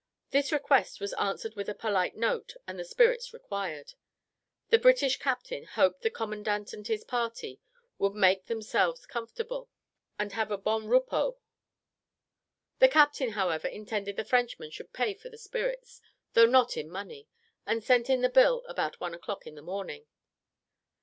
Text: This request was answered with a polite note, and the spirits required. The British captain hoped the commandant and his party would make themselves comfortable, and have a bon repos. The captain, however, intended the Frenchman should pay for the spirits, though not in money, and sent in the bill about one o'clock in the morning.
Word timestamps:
This 0.31 0.51
request 0.51 0.99
was 0.99 1.13
answered 1.13 1.55
with 1.55 1.69
a 1.69 1.75
polite 1.75 2.15
note, 2.15 2.55
and 2.65 2.79
the 2.79 2.83
spirits 2.83 3.35
required. 3.35 3.93
The 4.69 4.79
British 4.79 5.17
captain 5.19 5.65
hoped 5.65 6.01
the 6.01 6.09
commandant 6.09 6.73
and 6.73 6.87
his 6.87 7.03
party 7.03 7.61
would 7.99 8.15
make 8.15 8.47
themselves 8.47 9.05
comfortable, 9.05 9.69
and 10.17 10.31
have 10.31 10.49
a 10.49 10.57
bon 10.57 10.87
repos. 10.87 11.35
The 12.79 12.89
captain, 12.89 13.33
however, 13.33 13.67
intended 13.67 14.15
the 14.15 14.25
Frenchman 14.25 14.71
should 14.71 14.91
pay 14.91 15.13
for 15.13 15.29
the 15.29 15.37
spirits, 15.37 16.01
though 16.33 16.47
not 16.47 16.77
in 16.77 16.89
money, 16.89 17.27
and 17.67 17.83
sent 17.83 18.09
in 18.09 18.21
the 18.21 18.27
bill 18.29 18.63
about 18.67 18.99
one 18.99 19.13
o'clock 19.13 19.45
in 19.45 19.53
the 19.53 19.61
morning. 19.61 20.07